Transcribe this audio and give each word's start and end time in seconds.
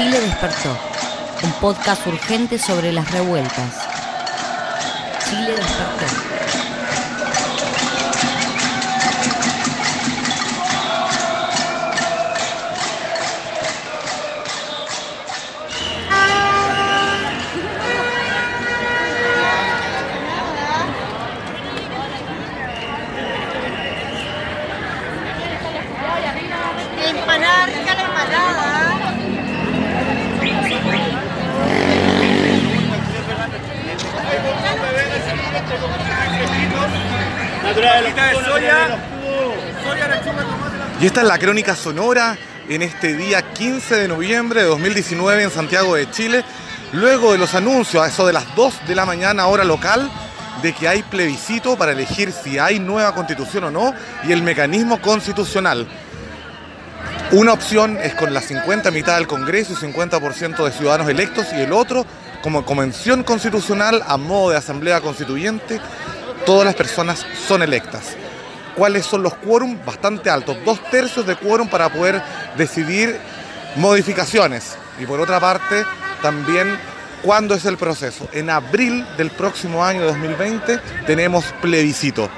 Chile 0.00 0.18
despertó, 0.18 0.74
un 1.42 1.52
podcast 1.60 2.06
urgente 2.06 2.58
sobre 2.58 2.90
las 2.90 3.10
revueltas. 3.10 3.86
Chile 5.28 5.50
despertó. 5.54 6.49
Y 41.00 41.06
esta 41.06 41.22
es 41.22 41.26
la 41.26 41.38
crónica 41.38 41.74
sonora 41.74 42.36
en 42.68 42.82
este 42.82 43.16
día 43.16 43.40
15 43.40 43.96
de 43.96 44.08
noviembre 44.08 44.60
de 44.62 44.68
2019 44.68 45.44
en 45.44 45.50
Santiago 45.50 45.94
de 45.94 46.10
Chile, 46.10 46.44
luego 46.92 47.32
de 47.32 47.38
los 47.38 47.54
anuncios 47.54 48.02
a 48.02 48.08
eso 48.08 48.26
de 48.26 48.34
las 48.34 48.54
2 48.54 48.86
de 48.86 48.94
la 48.94 49.06
mañana 49.06 49.46
hora 49.46 49.64
local 49.64 50.10
de 50.62 50.74
que 50.74 50.88
hay 50.88 51.02
plebiscito 51.02 51.76
para 51.76 51.92
elegir 51.92 52.32
si 52.32 52.58
hay 52.58 52.78
nueva 52.78 53.14
constitución 53.14 53.64
o 53.64 53.70
no 53.70 53.94
y 54.24 54.32
el 54.32 54.42
mecanismo 54.42 55.00
constitucional. 55.00 55.86
Una 57.32 57.52
opción 57.52 57.96
es 58.02 58.14
con 58.14 58.34
la 58.34 58.42
50 58.42 58.90
mitad 58.90 59.16
del 59.16 59.26
Congreso 59.26 59.72
y 59.72 59.76
50% 59.76 60.64
de 60.64 60.72
ciudadanos 60.72 61.08
electos 61.08 61.46
y 61.56 61.60
el 61.60 61.72
otro 61.72 62.04
como 62.42 62.64
convención 62.64 63.22
constitucional 63.22 64.02
a 64.06 64.16
modo 64.16 64.50
de 64.50 64.56
asamblea 64.56 65.00
constituyente, 65.00 65.80
todas 66.44 66.64
las 66.64 66.74
personas 66.74 67.24
son 67.46 67.62
electas. 67.62 68.16
¿Cuáles 68.76 69.04
son 69.04 69.22
los 69.22 69.34
quórum? 69.34 69.78
Bastante 69.84 70.30
altos, 70.30 70.56
dos 70.64 70.80
tercios 70.90 71.26
de 71.26 71.36
quórum 71.36 71.68
para 71.68 71.88
poder 71.90 72.22
decidir 72.56 73.18
modificaciones. 73.76 74.76
Y 74.98 75.06
por 75.06 75.20
otra 75.20 75.40
parte, 75.40 75.84
también 76.22 76.78
cuándo 77.22 77.54
es 77.54 77.64
el 77.64 77.76
proceso. 77.76 78.28
En 78.32 78.50
abril 78.50 79.06
del 79.16 79.30
próximo 79.30 79.84
año 79.84 80.04
2020 80.04 80.78
tenemos 81.06 81.44
plebiscito, 81.60 82.28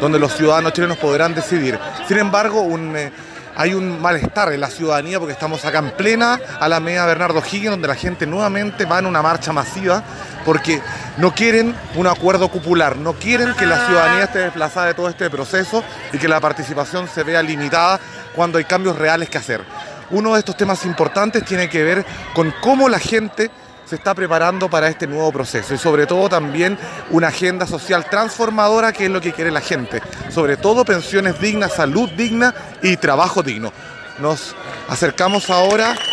donde 0.00 0.18
los 0.18 0.34
ciudadanos 0.36 0.72
chilenos 0.72 0.98
podrán 0.98 1.34
decidir. 1.34 1.78
Sin 2.06 2.18
embargo, 2.18 2.60
un, 2.60 2.96
eh, 2.96 3.12
hay 3.60 3.74
un 3.74 4.00
malestar 4.00 4.54
en 4.54 4.60
la 4.60 4.70
ciudadanía 4.70 5.18
porque 5.18 5.34
estamos 5.34 5.62
acá 5.66 5.80
en 5.80 5.90
plena 5.90 6.40
Alameda 6.60 7.04
Bernardo 7.04 7.40
Higgins, 7.40 7.72
donde 7.72 7.88
la 7.88 7.94
gente 7.94 8.26
nuevamente 8.26 8.86
va 8.86 9.00
en 9.00 9.04
una 9.04 9.20
marcha 9.20 9.52
masiva 9.52 10.02
porque 10.46 10.80
no 11.18 11.34
quieren 11.34 11.74
un 11.94 12.06
acuerdo 12.06 12.50
popular, 12.50 12.96
no 12.96 13.12
quieren 13.12 13.52
que 13.52 13.66
la 13.66 13.84
ciudadanía 13.84 14.24
esté 14.24 14.38
desplazada 14.38 14.86
de 14.86 14.94
todo 14.94 15.10
este 15.10 15.28
proceso 15.28 15.84
y 16.10 16.16
que 16.16 16.26
la 16.26 16.40
participación 16.40 17.06
se 17.06 17.22
vea 17.22 17.42
limitada 17.42 18.00
cuando 18.34 18.56
hay 18.56 18.64
cambios 18.64 18.96
reales 18.96 19.28
que 19.28 19.36
hacer. 19.36 19.62
Uno 20.08 20.32
de 20.32 20.38
estos 20.38 20.56
temas 20.56 20.86
importantes 20.86 21.44
tiene 21.44 21.68
que 21.68 21.84
ver 21.84 22.06
con 22.32 22.54
cómo 22.62 22.88
la 22.88 22.98
gente 22.98 23.50
se 23.90 23.96
está 23.96 24.14
preparando 24.14 24.70
para 24.70 24.86
este 24.88 25.08
nuevo 25.08 25.32
proceso 25.32 25.74
y 25.74 25.78
sobre 25.78 26.06
todo 26.06 26.28
también 26.28 26.78
una 27.10 27.26
agenda 27.26 27.66
social 27.66 28.06
transformadora 28.08 28.92
que 28.92 29.06
es 29.06 29.10
lo 29.10 29.20
que 29.20 29.32
quiere 29.32 29.50
la 29.50 29.60
gente, 29.60 30.00
sobre 30.30 30.56
todo 30.56 30.84
pensiones 30.84 31.40
dignas, 31.40 31.74
salud 31.74 32.08
digna 32.10 32.54
y 32.82 32.96
trabajo 32.98 33.42
digno. 33.42 33.72
Nos 34.20 34.54
acercamos 34.88 35.50
ahora. 35.50 35.88
Arriba 35.90 36.04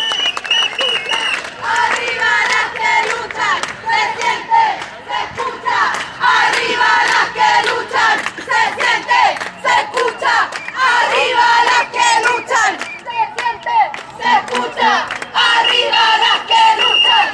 las 2.50 2.66
que 2.74 2.90
luchan, 3.12 3.62
se 3.86 4.00
siente, 4.18 4.64
se 5.06 5.16
escucha. 5.22 5.78
Arriba 6.18 6.90
las 7.06 7.30
que 7.30 7.48
luchan, 7.70 8.16
se 8.38 8.60
siente, 8.74 9.22
se 9.62 9.70
escucha. 9.82 10.34
Arriba 10.74 11.46
las 11.70 11.86
que 11.94 12.08
luchan, 12.26 12.72
se 13.06 13.18
siente, 13.38 13.76
se 14.18 14.26
escucha. 14.34 14.90
Arriba 15.32 16.02
las 16.24 16.40
que 16.48 16.62
luchan. 16.82 17.28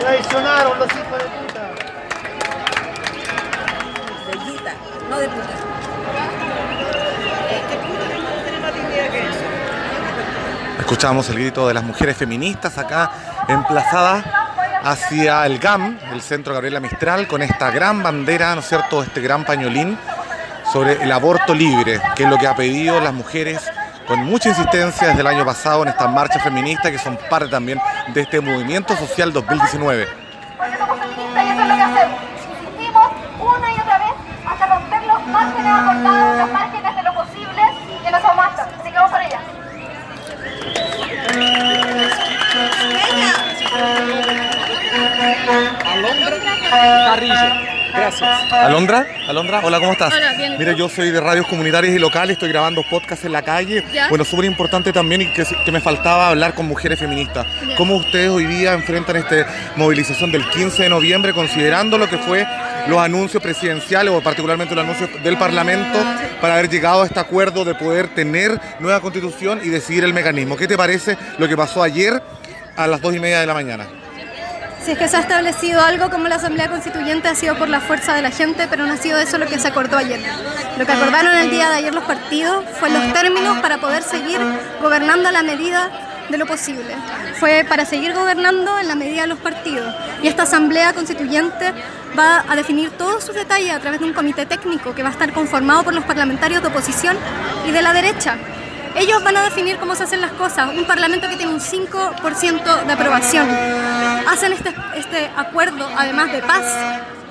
Traicionaron 0.00 0.78
los 0.78 0.88
hijos 0.92 1.18
de 1.18 1.24
puta. 1.24 1.64
No 5.08 5.18
de 5.18 5.28
puta. 5.28 5.54
Escuchamos 10.94 11.28
el 11.28 11.40
grito 11.40 11.66
de 11.66 11.74
las 11.74 11.82
mujeres 11.82 12.16
feministas 12.16 12.78
acá 12.78 13.10
emplazadas 13.48 14.24
hacia 14.84 15.44
el 15.44 15.58
GAM, 15.58 15.98
el 16.12 16.22
Centro 16.22 16.54
Gabriela 16.54 16.78
Mistral, 16.78 17.26
con 17.26 17.42
esta 17.42 17.72
gran 17.72 18.00
bandera, 18.00 18.54
¿no 18.54 18.60
es 18.60 18.68
cierto?, 18.68 19.02
este 19.02 19.20
gran 19.20 19.44
pañolín 19.44 19.98
sobre 20.72 21.02
el 21.02 21.10
aborto 21.10 21.52
libre, 21.52 22.00
que 22.14 22.22
es 22.22 22.30
lo 22.30 22.38
que 22.38 22.46
ha 22.46 22.54
pedido 22.54 23.00
las 23.00 23.12
mujeres 23.12 23.60
con 24.06 24.20
mucha 24.20 24.50
insistencia 24.50 25.08
desde 25.08 25.22
el 25.22 25.26
año 25.26 25.44
pasado 25.44 25.82
en 25.82 25.88
estas 25.88 26.08
marchas 26.08 26.44
feministas 26.44 26.92
que 26.92 26.98
son 26.98 27.18
parte 27.28 27.48
también 27.48 27.80
de 28.14 28.20
este 28.20 28.40
movimiento 28.40 28.96
social 28.96 29.32
2019. 29.32 30.23
Alondra, 48.52 49.06
Alondra, 49.28 49.60
hola, 49.64 49.78
¿cómo 49.78 49.92
estás? 49.92 50.12
Hola, 50.12 50.34
bien. 50.34 50.56
Mira, 50.58 50.72
yo 50.72 50.88
soy 50.88 51.10
de 51.10 51.20
radios 51.20 51.46
comunitarias 51.46 51.94
y 51.94 51.98
locales, 51.98 52.34
estoy 52.34 52.50
grabando 52.50 52.82
podcast 52.90 53.24
en 53.24 53.32
la 53.32 53.42
calle. 53.42 53.82
Ya. 53.92 54.08
Bueno, 54.08 54.24
súper 54.24 54.44
importante 54.44 54.92
también 54.92 55.22
y 55.22 55.26
que, 55.28 55.44
que 55.64 55.72
me 55.72 55.80
faltaba 55.80 56.28
hablar 56.28 56.54
con 56.54 56.66
mujeres 56.66 56.98
feministas. 56.98 57.46
Ya. 57.66 57.76
¿Cómo 57.76 57.96
ustedes 57.96 58.28
hoy 58.28 58.44
día 58.44 58.74
enfrentan 58.74 59.16
esta 59.16 59.46
movilización 59.76 60.30
del 60.30 60.48
15 60.50 60.82
de 60.82 60.88
noviembre, 60.90 61.32
considerando 61.32 61.96
lo 61.96 62.08
que 62.08 62.18
fue 62.18 62.46
los 62.88 62.98
anuncios 62.98 63.42
presidenciales 63.42 64.12
o 64.12 64.20
particularmente 64.20 64.74
los 64.74 64.84
anuncios 64.84 65.10
del 65.22 65.38
Parlamento 65.38 65.98
para 66.40 66.54
haber 66.54 66.68
llegado 66.68 67.02
a 67.02 67.06
este 67.06 67.20
acuerdo 67.20 67.64
de 67.64 67.74
poder 67.74 68.08
tener 68.08 68.60
nueva 68.80 69.00
constitución 69.00 69.60
y 69.64 69.68
decidir 69.70 70.04
el 70.04 70.12
mecanismo? 70.12 70.56
¿Qué 70.56 70.68
te 70.68 70.76
parece 70.76 71.16
lo 71.38 71.48
que 71.48 71.56
pasó 71.56 71.82
ayer 71.82 72.22
a 72.76 72.86
las 72.86 73.00
dos 73.00 73.14
y 73.14 73.20
media 73.20 73.40
de 73.40 73.46
la 73.46 73.54
mañana? 73.54 74.03
Si 74.84 74.90
es 74.90 74.98
que 74.98 75.08
se 75.08 75.16
ha 75.16 75.20
establecido 75.20 75.80
algo 75.80 76.10
como 76.10 76.28
la 76.28 76.34
Asamblea 76.34 76.68
Constituyente 76.68 77.28
ha 77.28 77.34
sido 77.34 77.56
por 77.56 77.70
la 77.70 77.80
fuerza 77.80 78.12
de 78.12 78.20
la 78.20 78.30
gente, 78.30 78.66
pero 78.68 78.84
no 78.84 78.92
ha 78.92 78.96
sido 78.98 79.18
eso 79.18 79.38
lo 79.38 79.46
que 79.46 79.58
se 79.58 79.68
acordó 79.68 79.96
ayer. 79.96 80.20
Lo 80.78 80.84
que 80.84 80.92
acordaron 80.92 81.34
el 81.34 81.50
día 81.50 81.70
de 81.70 81.76
ayer 81.76 81.94
los 81.94 82.04
partidos 82.04 82.62
fue 82.78 82.90
los 82.90 83.10
términos 83.14 83.60
para 83.60 83.78
poder 83.78 84.02
seguir 84.02 84.38
gobernando 84.82 85.30
a 85.30 85.32
la 85.32 85.42
medida 85.42 85.90
de 86.28 86.36
lo 86.36 86.44
posible. 86.44 86.94
Fue 87.40 87.64
para 87.66 87.86
seguir 87.86 88.12
gobernando 88.12 88.78
en 88.78 88.88
la 88.88 88.94
medida 88.94 89.22
de 89.22 89.28
los 89.28 89.38
partidos. 89.38 89.94
Y 90.22 90.28
esta 90.28 90.42
Asamblea 90.42 90.92
Constituyente 90.92 91.72
va 92.18 92.44
a 92.46 92.54
definir 92.54 92.90
todos 92.90 93.24
sus 93.24 93.34
detalles 93.34 93.72
a 93.72 93.80
través 93.80 94.00
de 94.00 94.06
un 94.06 94.12
comité 94.12 94.44
técnico 94.44 94.94
que 94.94 95.02
va 95.02 95.08
a 95.08 95.12
estar 95.12 95.32
conformado 95.32 95.82
por 95.84 95.94
los 95.94 96.04
parlamentarios 96.04 96.60
de 96.60 96.68
oposición 96.68 97.16
y 97.66 97.70
de 97.70 97.80
la 97.80 97.94
derecha. 97.94 98.36
Ellos 98.96 99.22
van 99.24 99.36
a 99.36 99.42
definir 99.42 99.76
cómo 99.78 99.94
se 99.94 100.04
hacen 100.04 100.20
las 100.20 100.32
cosas. 100.32 100.70
Un 100.76 100.84
parlamento 100.84 101.28
que 101.28 101.36
tiene 101.36 101.52
un 101.52 101.60
5% 101.60 102.84
de 102.84 102.92
aprobación. 102.92 103.48
Hacen 104.28 104.52
este, 104.52 104.74
este 104.96 105.30
acuerdo, 105.36 105.88
además 105.96 106.32
de 106.32 106.40
paz, 106.42 106.64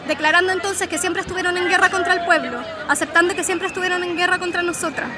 declarando 0.08 0.52
entonces 0.52 0.88
que 0.88 0.98
siempre 0.98 1.22
estuvieron 1.22 1.58
en 1.58 1.68
guerra 1.70 1.90
contra 1.90 2.14
el 2.14 2.26
pueblo, 2.26 2.60
aceptando 2.90 3.34
que 3.34 3.44
siempre 3.44 3.68
estuvieron 3.68 4.04
en 4.04 4.18
guerra 4.18 4.40
contra 4.40 4.62
nosotras. 4.62 5.10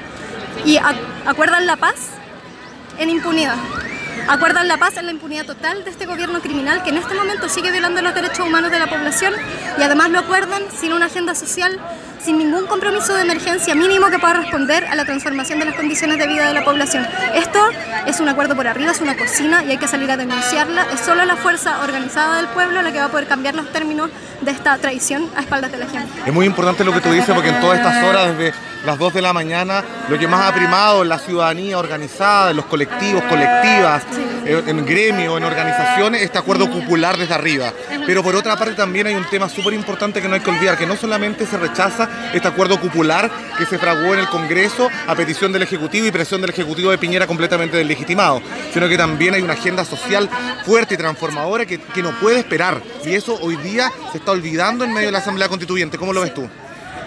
Y 0.64 0.78
acuerdan 1.26 1.66
la 1.66 1.76
paz 1.76 2.10
en 2.98 3.10
impunidad. 3.10 3.56
Acuerdan 4.28 4.66
la 4.66 4.76
paz 4.76 4.96
en 4.96 5.06
la 5.06 5.12
impunidad 5.12 5.46
total 5.46 5.84
de 5.84 5.90
este 5.90 6.06
gobierno 6.06 6.40
criminal 6.40 6.82
que 6.82 6.90
en 6.90 6.96
este 6.96 7.14
momento 7.14 7.48
sigue 7.48 7.70
violando 7.70 8.02
los 8.02 8.14
derechos 8.14 8.40
humanos 8.40 8.70
de 8.70 8.78
la 8.78 8.88
población 8.88 9.34
y 9.78 9.82
además 9.82 10.10
lo 10.10 10.18
acuerdan 10.18 10.62
sin 10.76 10.92
una 10.92 11.06
agenda 11.06 11.34
social, 11.34 11.78
sin 12.22 12.38
ningún 12.38 12.66
compromiso 12.66 13.14
de 13.14 13.22
emergencia 13.22 13.74
mínimo 13.74 14.08
que 14.08 14.18
pueda 14.18 14.34
responder 14.34 14.84
a 14.84 14.94
la 14.94 15.04
transformación 15.04 15.58
de 15.58 15.66
las 15.66 15.74
condiciones 15.74 16.18
de 16.18 16.26
vida 16.26 16.46
de 16.46 16.54
la 16.54 16.64
población. 16.64 17.06
Esto 17.34 17.60
es 18.06 18.20
un 18.20 18.28
acuerdo 18.28 18.56
por 18.56 18.66
arriba, 18.66 18.90
es 18.92 19.00
una 19.00 19.16
cocina 19.16 19.64
y 19.64 19.70
hay 19.70 19.78
que 19.78 19.88
salir 19.88 20.10
a 20.10 20.16
denunciarla. 20.16 20.86
Es 20.92 21.00
solo 21.00 21.24
la 21.24 21.36
fuerza 21.36 21.82
organizada 21.82 22.36
del 22.36 22.46
pueblo 22.48 22.82
la 22.82 22.92
que 22.92 22.98
va 22.98 23.06
a 23.06 23.10
poder 23.10 23.26
cambiar 23.26 23.54
los 23.54 23.70
términos 23.72 24.10
de 24.40 24.50
esta 24.50 24.76
traición 24.78 25.28
a 25.36 25.40
espaldas 25.40 25.72
de 25.72 25.78
la 25.78 25.86
gente. 25.86 26.12
Es 26.26 26.32
muy 26.32 26.46
importante 26.46 26.84
lo 26.84 26.92
que 26.92 27.00
tú 27.00 27.10
dices 27.10 27.34
porque 27.34 27.50
en 27.50 27.60
todas 27.60 27.78
estas 27.78 28.04
horas, 28.04 28.36
desde 28.36 28.54
las 28.86 28.98
2 28.98 29.14
de 29.14 29.22
la 29.22 29.32
mañana, 29.32 29.84
lo 30.08 30.16
que 30.16 30.28
más 30.28 30.48
ha 30.48 30.54
primado 30.54 31.02
en 31.02 31.08
la 31.08 31.18
ciudadanía 31.18 31.76
organizada, 31.76 32.50
en 32.50 32.56
los 32.56 32.66
colectivos, 32.66 33.22
colectivas, 33.24 34.04
eh, 34.44 34.62
en 34.64 34.86
gremios, 34.86 35.36
en 35.36 35.42
organizaciones, 35.42 36.22
este 36.22 36.38
acuerdo 36.38 36.70
popular 36.70 37.16
desde 37.16 37.34
arriba. 37.34 37.72
Pero 38.06 38.22
por 38.22 38.36
otra 38.36 38.56
parte 38.56 38.74
también 38.74 39.08
hay 39.08 39.16
un 39.16 39.28
tema 39.28 39.48
súper 39.48 39.74
importante 39.74 40.22
que 40.22 40.28
no 40.28 40.34
hay 40.34 40.40
que 40.40 40.50
olvidar, 40.50 40.78
que 40.78 40.86
no 40.86 40.94
solamente 40.94 41.46
se 41.46 41.58
rechaza 41.58 42.08
este 42.32 42.46
acuerdo 42.46 42.80
popular 42.80 43.28
que 43.58 43.66
se 43.66 43.76
fraguó 43.76 44.14
en 44.14 44.20
el 44.20 44.28
Congreso 44.28 44.88
a 45.08 45.14
petición 45.16 45.52
del 45.52 45.62
Ejecutivo 45.62 46.06
y 46.06 46.12
presión 46.12 46.40
del 46.40 46.50
Ejecutivo 46.50 46.92
de 46.92 46.98
Piñera 46.98 47.26
completamente 47.26 47.76
deslegitimado, 47.76 48.40
sino 48.72 48.88
que 48.88 48.96
también 48.96 49.34
hay 49.34 49.42
una 49.42 49.54
agenda 49.54 49.84
social 49.84 50.30
fuerte 50.64 50.94
y 50.94 50.96
transformadora 50.96 51.66
que, 51.66 51.80
que 51.80 52.02
no 52.04 52.12
puede 52.20 52.38
esperar. 52.38 52.80
Y 53.04 53.14
eso 53.14 53.36
hoy 53.42 53.56
día 53.56 53.90
se 54.12 54.18
está 54.18 54.30
olvidando 54.30 54.84
en 54.84 54.92
medio 54.92 55.08
de 55.08 55.12
la 55.12 55.18
Asamblea 55.18 55.48
Constituyente. 55.48 55.98
¿Cómo 55.98 56.12
lo 56.12 56.20
ves 56.20 56.32
tú? 56.32 56.48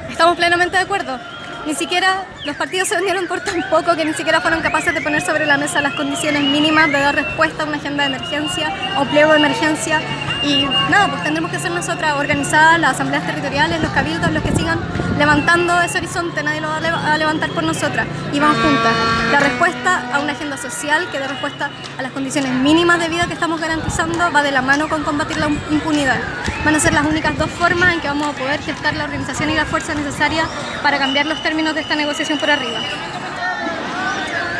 Estamos 0.09 0.35
plenamente 0.35 0.75
de 0.75 0.83
acuerdo. 0.83 1.17
Ni 1.65 1.75
siquiera 1.75 2.25
los 2.45 2.55
partidos 2.55 2.87
se 2.87 2.97
unieron 2.97 3.27
por 3.27 3.41
tan 3.41 3.61
poco 3.69 3.95
que 3.95 4.05
ni 4.05 4.13
siquiera 4.13 4.41
fueron 4.41 4.61
capaces 4.61 4.93
de 4.93 5.01
poner 5.01 5.21
sobre 5.21 5.45
la 5.45 5.57
mesa 5.57 5.81
las 5.81 5.93
condiciones 5.93 6.41
mínimas 6.43 6.87
de 6.87 6.99
dar 6.99 7.15
respuesta 7.15 7.63
a 7.63 7.65
una 7.67 7.77
agenda 7.77 8.07
de 8.07 8.15
emergencia 8.15 8.73
o 8.97 9.05
pliego 9.05 9.31
de 9.33 9.39
emergencia. 9.39 10.01
Y 10.41 10.65
nada, 10.89 11.09
pues 11.09 11.23
tendremos 11.23 11.51
que 11.51 11.59
ser 11.59 11.71
nosotras 11.71 12.13
organizadas, 12.17 12.79
las 12.79 12.91
asambleas 12.93 13.25
territoriales, 13.25 13.81
los 13.81 13.91
cabildos, 13.91 14.31
los 14.31 14.41
que 14.41 14.51
sigan 14.55 14.79
levantando 15.17 15.81
ese 15.81 15.97
horizonte, 15.97 16.41
nadie 16.43 16.61
lo 16.61 16.69
va 16.69 16.77
a 16.77 16.79
leva- 16.79 17.13
a 17.13 17.17
levantar 17.17 17.49
por 17.49 17.63
nosotras. 17.63 18.07
Y 18.31 18.39
van 18.39 18.53
juntas. 18.53 18.93
La 19.33 19.39
respuesta 19.39 20.03
a 20.13 20.19
una 20.19 20.31
agenda 20.31 20.55
social 20.57 21.07
que 21.11 21.19
dé 21.19 21.27
respuesta 21.27 21.69
a 21.97 22.01
las 22.01 22.11
condiciones 22.13 22.51
mínimas 22.53 22.99
de 22.99 23.09
vida 23.09 23.27
que 23.27 23.33
estamos 23.33 23.59
garantizando 23.59 24.31
va 24.31 24.41
de 24.41 24.51
la 24.51 24.61
mano 24.61 24.87
con 24.87 25.03
combatir 25.03 25.37
la 25.37 25.47
impunidad. 25.69 26.17
Van 26.63 26.73
a 26.73 26.79
ser 26.79 26.93
las 26.93 27.05
únicas 27.05 27.37
dos 27.37 27.49
formas 27.49 27.93
en 27.93 27.99
que 27.99 28.07
vamos 28.07 28.27
a 28.27 28.31
poder 28.31 28.61
gestar 28.61 28.93
la 28.95 29.03
organización 29.03 29.49
y 29.49 29.55
la 29.55 29.65
fuerza 29.65 29.93
necesaria 29.93 30.45
para 30.81 30.97
cambiar 30.99 31.25
los 31.25 31.41
términos 31.43 31.75
de 31.75 31.81
esta 31.81 31.95
negociación 31.95 32.39
por 32.39 32.49
arriba. 32.49 32.79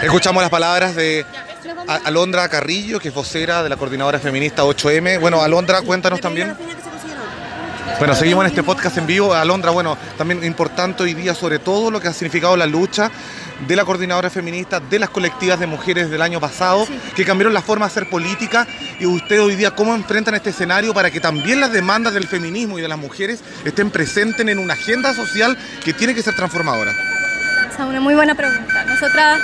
Escuchamos 0.02 0.42
las 0.42 0.50
palabras 0.50 0.96
de 0.96 1.26
A- 1.88 2.02
Alondra 2.06 2.48
Carrillo, 2.50 3.00
que 3.00 3.10
es 3.10 3.14
vocera 3.14 3.64
de 3.64 3.70
la 3.70 3.76
coordinadora 3.78 4.20
feminista 4.20 4.64
8M. 4.64 5.20
Bueno, 5.20 5.42
Alondra, 5.42 5.82
cuéntanos 5.82 6.22
también. 6.22 6.56
Bueno, 7.98 8.16
seguimos 8.16 8.44
en 8.46 8.50
este 8.50 8.64
podcast 8.64 8.98
en 8.98 9.06
vivo. 9.08 9.34
Alondra, 9.34 9.72
bueno, 9.72 9.98
también 10.18 10.44
importante 10.44 11.04
hoy 11.04 11.14
día 11.14 11.34
sobre 11.36 11.60
todo 11.60 11.92
lo 11.92 12.00
que 12.00 12.08
ha 12.08 12.14
significado 12.14 12.56
la 12.56 12.66
lucha 12.66 13.12
de 13.68 13.76
la 13.76 13.84
coordinadora 13.84 14.30
feminista, 14.30 14.80
de 14.80 15.00
las 15.00 15.10
colectivas 15.10 15.60
de 15.60 15.68
mujeres 15.68 16.10
del 16.10 16.22
año 16.22 16.40
pasado, 16.40 16.88
que 17.14 17.26
cambiaron 17.26 17.54
la 17.54 17.62
forma 17.62 17.86
de 17.88 17.92
hacer 17.92 18.10
política. 18.10 18.66
Y 19.00 19.06
usted 19.06 19.42
hoy 19.42 19.56
día, 19.56 19.72
¿cómo 19.72 19.94
enfrentan 19.96 20.36
este 20.36 20.52
escenario 20.52 20.94
para 20.94 21.12
que 21.12 21.20
también 21.20 21.60
las 21.60 21.74
demandas 21.74 22.14
del 22.14 22.26
feminismo 22.28 22.80
y 22.80 22.82
de 22.82 22.88
las 22.88 22.98
mujeres 22.98 23.42
estén 23.66 23.92
presentes 23.92 24.48
en 24.48 24.60
una 24.60 24.76
agenda 24.76 25.14
social 25.14 25.58
que 25.84 25.92
tiene 25.94 26.16
que 26.16 26.22
ser 26.24 26.36
transformadora? 26.38 26.92
Esa 27.70 27.84
es 27.84 27.90
una 27.90 28.00
muy 28.00 28.16
buena 28.16 28.34
pregunta. 28.34 28.86
Nosotras 28.86 29.42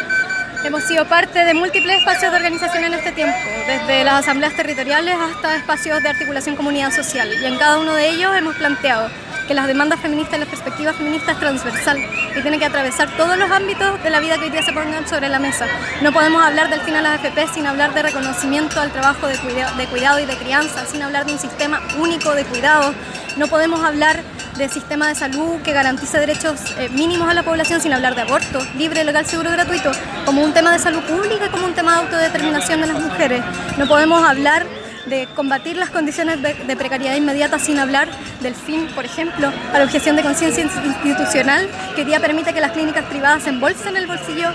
hemos 0.63 0.83
sido 0.83 1.05
parte 1.05 1.43
de 1.43 1.53
múltiples 1.53 1.97
espacios 1.97 2.31
de 2.31 2.37
organización 2.37 2.83
en 2.83 2.93
este 2.93 3.11
tiempo, 3.11 3.35
desde 3.67 4.03
las 4.03 4.21
asambleas 4.21 4.55
territoriales 4.55 5.15
hasta 5.15 5.55
espacios 5.55 6.01
de 6.01 6.09
articulación 6.09 6.55
comunidad 6.55 6.91
social. 6.91 7.29
Y 7.41 7.45
en 7.45 7.57
cada 7.57 7.79
uno 7.79 7.93
de 7.93 8.09
ellos 8.09 8.35
hemos 8.35 8.55
planteado 8.55 9.09
que 9.47 9.53
las 9.53 9.67
demandas 9.67 9.99
feministas 9.99 10.37
y 10.37 10.39
la 10.39 10.45
perspectiva 10.47 10.93
feminista 10.93 11.33
es 11.33 11.39
transversal 11.39 11.97
y 12.35 12.41
tiene 12.41 12.57
que 12.57 12.65
atravesar 12.65 13.15
todos 13.15 13.37
los 13.37 13.51
ámbitos 13.51 14.01
de 14.03 14.09
la 14.09 14.19
vida 14.19 14.37
que 14.37 14.45
hoy 14.45 14.49
día 14.49 14.63
se 14.63 14.73
pongan 14.73 15.07
sobre 15.07 15.29
la 15.29 15.39
mesa. 15.39 15.67
No 16.01 16.11
podemos 16.11 16.43
hablar 16.43 16.69
del 16.69 16.81
fin 16.81 16.95
a 16.95 17.01
las 17.01 17.19
AFP 17.19 17.47
sin 17.53 17.67
hablar 17.67 17.93
de 17.93 18.01
reconocimiento 18.01 18.79
al 18.79 18.91
trabajo 18.91 19.27
de, 19.27 19.35
de 19.35 19.85
cuidado 19.87 20.19
y 20.19 20.25
de 20.25 20.35
crianza, 20.37 20.85
sin 20.85 21.01
hablar 21.03 21.25
de 21.25 21.33
un 21.33 21.39
sistema 21.39 21.81
único 21.99 22.33
de 22.33 22.43
cuidado. 22.45 22.93
No 23.37 23.47
podemos 23.47 23.83
hablar 23.83 24.23
de 24.57 24.69
sistema 24.69 25.09
de 25.09 25.15
salud 25.15 25.61
que 25.63 25.73
garantice 25.73 26.17
derechos 26.17 26.59
eh, 26.77 26.89
mínimos 26.89 27.29
a 27.29 27.33
la 27.33 27.43
población 27.43 27.81
sin 27.81 27.91
hablar 27.91 28.15
de 28.15 28.21
aborto, 28.21 28.59
libre, 28.77 29.03
legal, 29.03 29.25
seguro, 29.25 29.51
gratuito, 29.51 29.91
como 30.25 30.43
un 30.43 30.53
tema 30.53 30.71
de 30.71 30.79
salud 30.79 31.01
pública 31.01 31.49
como 31.51 31.65
un 31.65 31.73
tema 31.73 31.93
de 31.95 32.05
autodeterminación 32.05 32.81
de 32.81 32.87
las 32.87 32.99
mujeres. 33.01 33.43
No 33.77 33.87
podemos 33.87 34.23
hablar 34.23 34.65
de 35.07 35.27
combatir 35.35 35.77
las 35.77 35.89
condiciones 35.89 36.41
de, 36.41 36.53
de 36.53 36.75
precariedad 36.75 37.15
inmediata 37.15 37.59
sin 37.59 37.79
hablar 37.79 38.07
del 38.41 38.55
fin, 38.55 38.87
por 38.95 39.05
ejemplo, 39.05 39.51
a 39.73 39.77
la 39.77 39.83
objeción 39.83 40.15
de 40.15 40.23
conciencia 40.23 40.63
institucional 40.63 41.67
que 41.95 42.01
hoy 42.01 42.07
día 42.07 42.19
permite 42.19 42.53
que 42.53 42.61
las 42.61 42.71
clínicas 42.71 43.03
privadas 43.05 43.43
se 43.43 43.49
embolsen 43.49 43.97
el 43.97 44.07
bolsillo, 44.07 44.49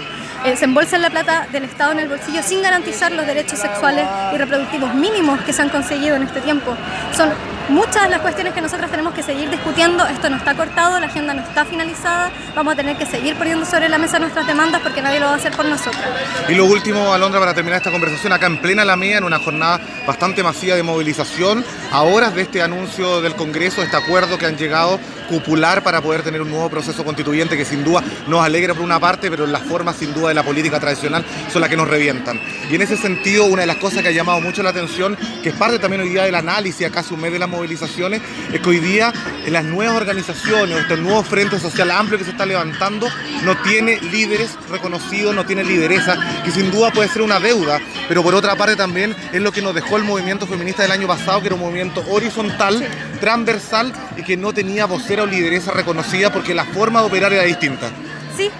eh, 0.44 0.56
se 0.56 0.64
embolsen 0.64 1.03
la 1.03 1.11
plata 1.11 1.46
del 1.53 1.64
Estado 1.64 1.93
en 1.93 2.00
el 2.00 2.08
bolsillo 2.08 2.43
sin 2.43 2.62
garantizar 2.62 3.12
los 3.12 3.26
derechos 3.26 3.58
sexuales 3.58 4.06
y 4.35 4.38
reproductivos 4.38 4.94
mínimos 4.94 5.41
que 5.43 5.53
se 5.53 5.62
han 5.62 5.69
conseguido 5.69 6.17
en 6.17 6.23
este 6.23 6.41
tiempo. 6.41 6.75
Son 7.14 7.31
muchas 7.70 8.11
las 8.11 8.20
cuestiones 8.20 8.52
que 8.52 8.61
nosotros 8.61 8.90
tenemos 8.90 9.14
que 9.14 9.22
seguir 9.22 9.49
discutiendo. 9.49 10.06
Esto 10.06 10.28
no 10.28 10.37
está 10.37 10.55
cortado, 10.55 10.99
la 11.00 11.06
agenda 11.06 11.32
no 11.34 11.43
está 11.43 11.64
finalizada. 11.64 12.31
Vamos 12.55 12.75
a 12.75 12.76
tener 12.76 12.96
que 12.96 13.06
seguir 13.06 13.37
poniendo 13.37 13.64
sobre 13.64 13.88
la 13.88 13.99
mesa 13.99 14.19
nuestras 14.19 14.46
demandas 14.46 14.81
porque 14.82 15.00
nadie 15.00 15.20
lo 15.20 15.26
va 15.26 15.32
a 15.32 15.37
hacer 15.37 15.52
por 15.52 15.64
nosotros. 15.64 16.02
Y 16.49 16.55
lo 16.55 16.67
último, 16.67 17.12
Alondra, 17.12 17.40
para 17.40 17.55
terminar 17.55 17.78
esta 17.78 17.90
conversación, 17.90 18.32
acá 18.32 18.46
en 18.46 18.61
plena 18.61 18.82
Alameda, 18.82 19.19
en 19.19 19.25
una 19.25 19.38
jornada 19.38 19.81
bastante 20.06 20.43
masiva 20.43 20.76
de 20.76 20.82
movilización, 20.82 21.64
a 21.93 22.02
horas 22.02 22.34
de 22.34 22.43
este 22.43 22.62
anuncio 22.62 23.20
del 23.20 23.34
Congreso, 23.34 23.82
este 23.82 23.96
acuerdo 23.96 24.37
que 24.37 24.46
han 24.46 24.56
llegado 24.56 24.99
cupular 25.28 25.82
para 25.84 26.00
poder 26.00 26.22
tener 26.22 26.43
un 26.43 26.50
nuevo 26.50 26.69
proceso 26.69 27.05
constituyente 27.05 27.56
que 27.56 27.64
sin 27.64 27.84
duda 27.84 28.02
nos 28.26 28.44
alegra 28.44 28.75
por 28.75 28.82
una 28.82 28.99
parte, 28.99 29.31
pero 29.31 29.46
las 29.46 29.62
formas 29.62 29.96
sin 29.96 30.12
duda 30.12 30.28
de 30.28 30.34
la 30.34 30.43
política 30.43 30.81
tradicional 30.81 31.25
son 31.52 31.61
las 31.61 31.70
que 31.70 31.76
nos 31.76 31.88
revientan. 31.88 32.40
Y 32.69 32.75
en 32.75 32.82
ese 32.82 32.96
sentido, 32.96 33.44
una 33.44 33.62
de 33.62 33.67
las 33.69 33.76
cosas 33.76 34.02
que 34.02 34.08
ha 34.08 34.12
llamado 34.12 34.40
mucho 34.40 34.62
la 34.62 34.70
atención, 34.70 35.17
que 35.43 35.50
es 35.50 35.55
parte 35.55 35.78
también 35.78 36.02
hoy 36.02 36.08
día 36.08 36.25
del 36.25 36.34
análisis, 36.34 36.87
a 36.87 36.90
casi 36.90 37.14
un 37.14 37.20
mes 37.20 37.32
de 37.32 37.38
las 37.38 37.49
movilizaciones, 37.61 38.23
es 38.53 38.61
que 38.61 38.69
hoy 38.69 38.79
día 38.79 39.12
en 39.45 39.53
las 39.53 39.65
nuevas 39.65 39.97
organizaciones, 39.97 40.79
este 40.79 40.97
nuevo 40.97 41.23
frente 41.23 41.59
social 41.59 41.91
amplio 41.91 42.19
que 42.19 42.25
se 42.25 42.31
está 42.31 42.47
levantando, 42.47 43.09
no 43.45 43.57
tiene 43.59 44.01
líderes 44.01 44.57
reconocidos, 44.71 45.35
no 45.35 45.45
tiene 45.45 45.62
lideresa, 45.62 46.19
que 46.45 46.51
sin 46.51 46.71
duda 46.71 46.91
puede 46.91 47.09
ser 47.09 47.23
una 47.23 47.39
deuda, 47.39 47.81
pero 48.09 48.23
por 48.23 48.35
otra 48.35 48.57
parte 48.57 48.77
también 48.77 49.15
es 49.33 49.43
lo 49.43 49.53
que 49.53 49.62
nos 49.62 49.75
dejó 49.75 49.97
el 49.97 50.05
movimiento 50.05 50.47
feminista 50.47 50.83
del 50.83 50.93
año 50.93 51.07
pasado, 51.07 51.41
que 51.41 51.47
era 51.47 51.55
un 51.55 51.61
movimiento 51.61 52.03
horizontal, 52.09 52.87
transversal 53.21 53.93
y 54.17 54.23
que 54.23 54.37
no 54.37 54.53
tenía 54.53 54.87
vocera 54.87 55.23
o 55.23 55.27
lideresa 55.27 55.73
reconocida 55.73 56.33
porque 56.33 56.55
la 56.55 56.65
forma 56.65 57.01
de 57.01 57.06
operar 57.06 57.33
era 57.33 57.43
distinta. 57.45 57.91
Sí, 58.37 58.51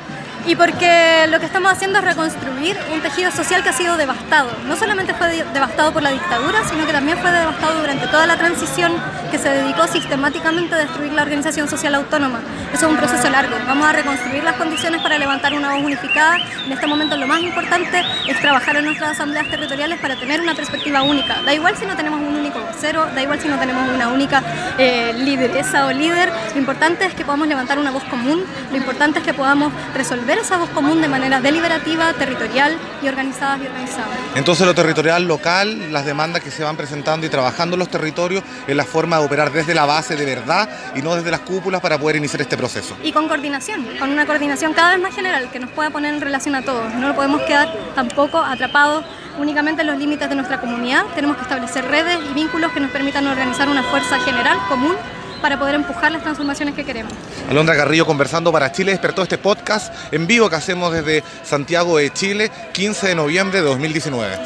y 0.47 0.55
porque 0.57 1.27
lo 1.29 1.39
que 1.39 1.47
estamos 1.47 1.71
haciendo 1.73 1.99
es 1.99 2.05
reconstruir 2.05 2.77
un 2.93 3.01
tejido 3.01 3.31
social 3.31 3.63
que 3.63 3.69
ha 3.69 3.73
sido 3.73 3.97
devastado. 3.97 4.51
No 4.67 4.77
solamente 4.77 5.15
fue 5.15 5.29
de- 5.29 5.45
devastado 5.53 5.93
por 5.93 6.03
la 6.03 6.11
dictadura, 6.11 6.61
sino 6.69 6.87
que 6.87 6.93
también 6.93 7.19
fue 7.19 7.31
devastado 7.31 7.81
durante 7.81 8.07
toda 8.09 8.27
la 8.27 8.37
transición 8.37 8.93
que 9.31 9.39
se 9.39 9.49
dedicó 9.49 9.87
sistemáticamente 9.87 10.75
a 10.75 10.79
destruir 10.79 11.13
la 11.13 11.23
organización 11.23 11.69
social 11.69 11.95
autónoma. 11.95 12.41
Eso 12.73 12.87
es 12.87 12.93
un 12.93 12.97
proceso 12.97 13.29
largo. 13.31 13.55
Vamos 13.67 13.87
a 13.87 13.93
reconstruir 13.93 14.43
las 14.43 14.57
condiciones 14.57 15.03
para 15.03 15.19
levantar 15.19 15.53
una 15.55 15.73
voz 15.75 15.85
unificada. 15.85 16.37
En 16.67 16.73
este 16.73 16.87
momento 16.87 17.17
lo 17.17 17.27
más 17.27 17.41
importante 17.41 18.03
es 18.27 18.41
trabajar 18.41 18.77
en 18.77 18.87
nuestras 18.87 19.13
asambleas 19.13 19.49
territoriales 19.49 20.01
para 20.01 20.17
tener 20.17 20.41
una 20.41 20.55
perspectiva 20.55 21.03
única. 21.03 21.43
Da 21.45 21.53
igual 21.53 21.77
si 21.77 21.87
no 21.87 21.97
tenemos 21.97 22.21
un 22.21 22.30
único 22.51 22.67
vocero, 22.67 23.07
da 23.15 23.23
igual 23.23 23.41
si 23.41 23.49
no 23.49 23.59
tenemos 23.59 23.89
una 23.89 24.09
única 24.09 24.43
eh, 24.79 25.13
lideresa 25.17 25.87
o 25.87 25.93
líder. 25.93 26.33
Lo 26.53 26.59
importante 26.59 27.05
es 27.07 27.15
que 27.15 27.25
podamos 27.25 27.47
levantar 27.49 27.79
una 27.79 27.91
voz 27.91 28.03
común. 28.05 28.45
Lo 28.71 28.77
importante 28.77 29.21
es 29.21 29.25
que 29.25 29.35
podamos 29.35 29.73
resolver 29.95 30.39
esa 30.39 30.59
voz 30.59 30.71
común 30.71 31.01
de 31.01 31.09
manera 31.09 31.41
deliberativa, 31.41 32.13
territorial 32.15 32.77
y 33.03 33.09
organizada 33.09 33.59
y 33.59 33.67
organizada. 33.67 34.09
Entonces 34.35 34.67
lo 34.67 34.75
territorial 34.75 35.25
local, 35.25 35.93
las 35.93 36.05
demandas 36.05 36.43
que 36.43 36.51
se 36.51 36.65
van 36.65 36.77
presentando 36.77 37.27
y 37.27 37.31
trabajando 37.31 37.75
en 37.75 37.81
los 37.81 37.89
territorios 37.89 38.43
es 38.67 38.77
la 38.77 38.85
forma 38.85 39.19
de 39.19 39.27
operar 39.27 39.53
desde 39.53 39.75
la 39.75 39.87
base 39.87 40.17
de 40.17 40.25
verdad 40.25 40.69
y 40.95 41.03
no 41.03 41.15
desde 41.15 41.31
las 41.31 41.41
cúpulas 41.41 41.81
para 41.81 41.99
poder 41.99 42.17
iniciar 42.17 42.41
este 42.41 42.57
proceso. 42.57 42.97
Y 43.03 43.13
con 43.13 43.29
coordinación, 43.29 43.87
con 43.99 44.11
una 44.11 44.27
coordinación 44.27 44.73
cada 44.73 44.91
vez 44.91 45.01
más 45.01 45.15
general 45.15 45.51
que 45.51 45.61
nos 45.61 45.71
pueda 45.71 45.91
poner 45.91 46.15
en 46.15 46.21
relación 46.21 46.55
a 46.55 46.63
todos. 46.63 46.93
No 46.95 47.15
podemos 47.15 47.43
quedar 47.43 47.73
tampoco 47.95 48.39
atrapados 48.39 49.05
únicamente 49.41 49.83
en 49.83 49.89
los 49.89 49.99
límites 49.99 50.29
de 50.29 50.35
nuestra 50.35 50.61
comunidad. 50.61 51.05
Tenemos 51.15 51.37
que 51.37 51.43
establecer 51.43 51.85
redes 51.87 52.19
y 52.31 52.35
vínculos 52.35 52.73
que 52.73 52.81
nos 52.81 52.91
permitan 52.91 53.27
organizar 53.27 53.69
una 53.69 53.83
fuerza 53.83 54.19
general 54.21 54.59
común 54.69 54.95
para 55.41 55.59
poder 55.59 55.75
empujar 55.75 56.13
las 56.13 56.23
transformaciones 56.23 56.75
que 56.75 56.85
queremos. 56.85 57.13
Alondra 57.49 57.75
Carrillo 57.77 58.07
conversando 58.07 58.53
para 58.53 58.71
Chile 58.73 58.93
despertó 58.93 59.23
este 59.23 59.39
podcast 59.39 59.93
en 60.13 60.27
vivo 60.27 60.51
que 60.51 60.57
hacemos 60.57 60.93
desde 60.93 61.25
Santiago 61.43 61.97
de 61.97 62.13
Chile, 62.13 62.51
15 62.73 63.09
de 63.09 63.15
noviembre 63.15 63.61
de 63.61 63.69
2019. 63.69 64.37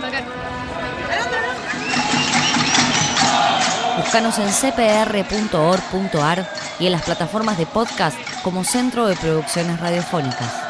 Bacán. 0.00 0.24
Búscanos 3.96 4.38
en 4.38 4.50
cpr.org.ar 4.52 6.48
y 6.78 6.86
en 6.86 6.92
las 6.92 7.02
plataformas 7.02 7.56
de 7.56 7.66
podcast 7.66 8.16
como 8.42 8.64
Centro 8.64 9.06
de 9.06 9.16
Producciones 9.16 9.80
Radiofónicas. 9.80 10.61